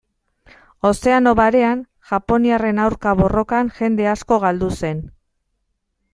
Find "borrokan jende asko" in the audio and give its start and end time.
3.21-4.41